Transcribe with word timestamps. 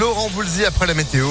Laurent 0.00 0.28
Voulzy 0.28 0.64
après 0.64 0.86
la 0.86 0.94
météo. 0.94 1.28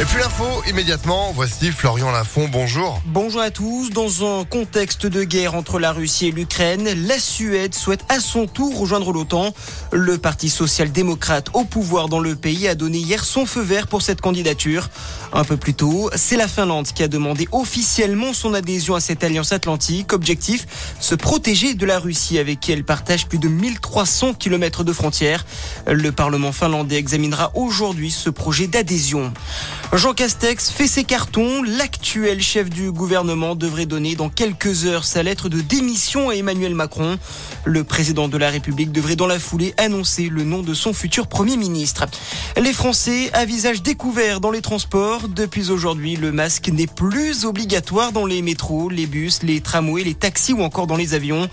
Et 0.00 0.06
puis 0.06 0.18
l'info, 0.18 0.44
immédiatement, 0.66 1.32
voici 1.34 1.70
Florian 1.70 2.10
Lafont, 2.10 2.48
bonjour. 2.48 3.02
Bonjour 3.04 3.42
à 3.42 3.50
tous. 3.50 3.90
Dans 3.90 4.40
un 4.40 4.44
contexte 4.44 5.06
de 5.06 5.22
guerre 5.22 5.54
entre 5.54 5.78
la 5.78 5.92
Russie 5.92 6.28
et 6.28 6.30
l'Ukraine, 6.30 6.88
la 7.06 7.18
Suède 7.18 7.74
souhaite 7.74 8.02
à 8.08 8.18
son 8.18 8.46
tour 8.46 8.76
rejoindre 8.78 9.12
l'OTAN. 9.12 9.52
Le 9.92 10.16
Parti 10.16 10.48
social-démocrate 10.48 11.50
au 11.52 11.64
pouvoir 11.64 12.08
dans 12.08 12.20
le 12.20 12.34
pays 12.34 12.68
a 12.68 12.74
donné 12.74 12.98
hier 12.98 13.22
son 13.22 13.44
feu 13.44 13.60
vert 13.60 13.86
pour 13.86 14.00
cette 14.00 14.22
candidature. 14.22 14.88
Un 15.34 15.44
peu 15.44 15.58
plus 15.58 15.74
tôt, 15.74 16.10
c'est 16.16 16.36
la 16.36 16.48
Finlande 16.48 16.86
qui 16.86 17.02
a 17.02 17.08
demandé 17.08 17.46
officiellement 17.52 18.32
son 18.32 18.54
adhésion 18.54 18.94
à 18.94 19.00
cette 19.00 19.22
alliance 19.22 19.52
atlantique. 19.52 20.14
Objectif, 20.14 20.66
se 21.00 21.14
protéger 21.14 21.74
de 21.74 21.84
la 21.84 21.98
Russie 21.98 22.38
avec 22.38 22.60
qui 22.60 22.72
elle 22.72 22.84
partage 22.84 23.26
plus 23.26 23.38
de 23.38 23.48
1300 23.48 24.34
km 24.34 24.84
de 24.84 24.92
frontières. 24.94 25.44
Le 25.86 26.12
Parlement 26.12 26.52
finlandais 26.52 26.96
examinera 26.96 27.52
aujourd'hui 27.54 28.10
ce 28.10 28.30
projet 28.30 28.66
d'adhésion. 28.66 29.32
Jean 29.94 30.14
Castex 30.14 30.70
fait 30.70 30.86
ses 30.86 31.04
cartons. 31.04 31.62
L'actuel 31.62 32.40
chef 32.40 32.70
du 32.70 32.90
gouvernement 32.90 33.54
devrait 33.54 33.84
donner 33.84 34.14
dans 34.16 34.30
quelques 34.30 34.86
heures 34.86 35.04
sa 35.04 35.22
lettre 35.22 35.50
de 35.50 35.60
démission 35.60 36.30
à 36.30 36.34
Emmanuel 36.34 36.74
Macron. 36.74 37.18
Le 37.66 37.84
président 37.84 38.26
de 38.26 38.38
la 38.38 38.48
République 38.48 38.90
devrait 38.90 39.16
dans 39.16 39.26
la 39.26 39.38
foulée 39.38 39.74
annoncer 39.76 40.30
le 40.30 40.44
nom 40.44 40.62
de 40.62 40.72
son 40.72 40.94
futur 40.94 41.26
Premier 41.26 41.58
ministre. 41.58 42.06
Les 42.56 42.72
Français 42.72 43.30
à 43.34 43.44
visage 43.44 43.82
découvert 43.82 44.40
dans 44.40 44.50
les 44.50 44.62
transports. 44.62 45.28
Depuis 45.28 45.70
aujourd'hui, 45.70 46.16
le 46.16 46.32
masque 46.32 46.68
n'est 46.68 46.86
plus 46.86 47.44
obligatoire 47.44 48.12
dans 48.12 48.24
les 48.24 48.40
métros, 48.40 48.88
les 48.88 49.06
bus, 49.06 49.42
les 49.42 49.60
tramways, 49.60 50.04
les 50.04 50.14
taxis 50.14 50.54
ou 50.54 50.62
encore 50.62 50.86
dans 50.86 50.96
les 50.96 51.12
avions. 51.12 51.50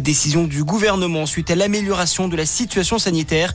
Décision 0.00 0.44
du 0.44 0.64
gouvernement 0.64 1.26
suite 1.26 1.50
à 1.50 1.54
l'amélioration 1.54 2.28
de 2.28 2.36
la 2.36 2.46
situation 2.46 2.98
sanitaire. 2.98 3.52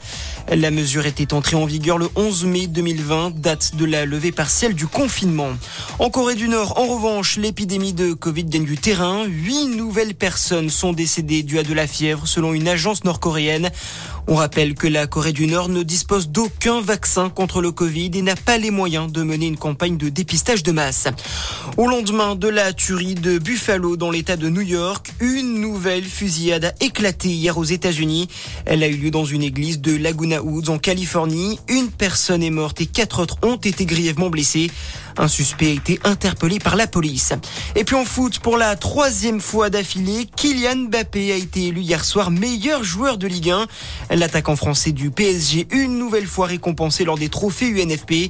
La 0.50 0.70
mesure 0.70 1.08
était 1.08 1.34
entrée 1.34 1.56
en 1.56 1.66
vigueur 1.66 1.98
le 1.98 2.10
11 2.16 2.46
mai 2.46 2.68
2020, 2.68 3.32
date 3.32 3.76
de 3.76 3.86
la 3.86 4.06
levée 4.06 4.19
partielle 4.32 4.74
du 4.74 4.88
confinement. 4.88 5.50
En 5.98 6.10
Corée 6.10 6.36
du 6.36 6.48
Nord, 6.48 6.78
en 6.78 6.86
revanche, 6.86 7.38
l'épidémie 7.38 7.94
de 7.94 8.14
Covid 8.14 8.46
gagne 8.46 8.66
du 8.66 8.78
terrain. 8.78 9.26
Huit 9.26 9.68
nouvelles 9.68 10.14
personnes 10.14 10.70
sont 10.70 10.94
décédées 10.94 11.44
dues 11.44 11.60
à 11.60 11.64
de 11.64 11.74
la 11.74 11.88
fièvre, 11.88 12.28
selon 12.28 12.54
une 12.54 12.68
agence 12.68 13.04
nord-coréenne. 13.04 13.72
On 14.32 14.36
rappelle 14.36 14.76
que 14.76 14.86
la 14.86 15.08
Corée 15.08 15.34
du 15.34 15.48
Nord 15.48 15.70
ne 15.70 15.82
dispose 15.82 16.30
d'aucun 16.30 16.82
vaccin 16.82 17.30
contre 17.30 17.64
le 17.64 17.72
Covid 17.72 18.12
et 18.14 18.22
n'a 18.22 18.36
pas 18.36 18.60
les 18.60 18.70
moyens 18.70 19.12
de 19.12 19.24
mener 19.24 19.48
une 19.48 19.58
campagne 19.58 19.98
de 19.98 20.10
dépistage 20.10 20.62
de 20.62 20.72
masse. 20.72 21.08
Au 21.78 21.88
lendemain 21.88 22.36
de 22.36 22.48
la 22.48 22.72
tuerie 22.72 23.16
de 23.16 23.40
Buffalo 23.40 23.98
dans 23.98 24.12
l'état 24.12 24.38
de 24.38 24.48
New 24.48 24.62
York, 24.62 25.12
une 25.20 25.60
nouvelle 25.60 26.04
fusillade 26.04 26.66
a 26.66 26.74
éclaté 26.80 27.30
hier 27.30 27.58
aux 27.58 27.64
États-Unis. 27.64 28.28
Elle 28.68 28.84
a 28.84 28.88
eu 28.88 28.98
lieu 28.98 29.10
dans 29.10 29.26
une 29.26 29.42
église 29.42 29.82
de 29.82 29.98
Laguna 29.98 30.44
Woods 30.44 30.70
en 30.70 30.78
Californie. 30.78 31.60
Une 31.68 31.90
personne 31.90 32.44
est 32.44 32.52
morte 32.52 32.82
et 32.82 32.86
quatre 32.86 33.24
autres 33.24 33.38
ont 33.42 33.56
été 33.56 33.88
grièvement 33.88 34.30
blessés. 34.30 34.70
Un 35.18 35.28
suspect 35.28 35.68
a 35.68 35.74
été 35.74 36.00
interpellé 36.06 36.60
par 36.60 36.76
la 36.78 36.88
police. 36.88 37.34
Et 37.76 37.84
puis 37.84 37.96
en 37.96 38.06
foot, 38.06 38.40
pour 38.40 38.58
la 38.58 38.78
troisième 38.78 39.42
fois 39.42 39.70
d'affilée, 39.70 40.28
Kylian 40.34 40.88
Mbappé 40.88 41.34
a 41.34 41.36
été 41.36 41.68
élu 41.68 41.82
hier 41.82 42.06
soir 42.06 42.32
meilleur 42.32 42.86
joueur 42.86 43.18
de 43.18 43.28
Ligue 43.28 43.50
1. 43.50 43.68
L'attaquant 44.20 44.58
français 44.58 44.92
du 44.92 45.12
PSG, 45.12 45.68
une 45.72 45.98
nouvelle 45.98 46.28
fois 46.28 46.48
récompensé 46.48 47.06
lors 47.06 47.18
des 47.18 47.30
trophées 47.30 47.70
UNFP. 47.70 48.30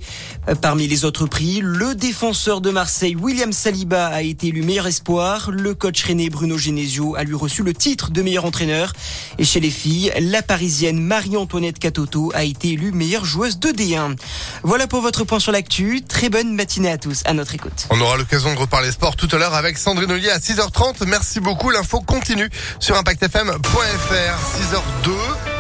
Parmi 0.61 0.87
les 0.87 1.03
autres 1.03 1.25
prix, 1.25 1.61
le 1.63 1.95
défenseur 1.95 2.61
de 2.61 2.69
Marseille, 2.69 3.15
William 3.15 3.51
Saliba, 3.51 4.05
a 4.05 4.21
été 4.21 4.49
élu 4.49 4.61
meilleur 4.61 4.85
espoir. 4.85 5.49
Le 5.49 5.73
coach 5.73 6.05
René 6.05 6.29
Bruno 6.29 6.59
Genesio 6.59 7.15
a 7.15 7.23
lui 7.23 7.33
reçu 7.33 7.63
le 7.63 7.73
titre 7.73 8.11
de 8.11 8.21
meilleur 8.21 8.45
entraîneur. 8.45 8.93
Et 9.39 9.43
chez 9.43 9.59
les 9.59 9.71
filles, 9.71 10.13
la 10.19 10.43
parisienne 10.43 10.99
Marie-Antoinette 11.01 11.79
Catoto 11.79 12.31
a 12.35 12.43
été 12.43 12.73
élue 12.73 12.91
meilleure 12.91 13.25
joueuse 13.25 13.57
de 13.57 13.69
D1. 13.69 14.15
Voilà 14.61 14.85
pour 14.85 15.01
votre 15.01 15.23
point 15.23 15.39
sur 15.39 15.51
l'actu. 15.51 16.03
Très 16.07 16.29
bonne 16.29 16.53
matinée 16.53 16.91
à 16.91 16.99
tous, 16.99 17.23
à 17.25 17.33
notre 17.33 17.55
écoute. 17.55 17.87
On 17.89 17.99
aura 17.99 18.15
l'occasion 18.15 18.53
de 18.53 18.59
reparler 18.59 18.91
sport 18.91 19.15
tout 19.15 19.29
à 19.31 19.39
l'heure 19.39 19.55
avec 19.55 19.79
Sandrine 19.79 20.11
Ollier 20.11 20.29
à 20.29 20.37
6h30. 20.37 21.07
Merci 21.07 21.39
beaucoup. 21.39 21.71
L'info 21.71 21.99
continue 22.01 22.51
sur 22.79 22.95
impactfm.fr. 22.95 23.65
6h02. 25.03 25.58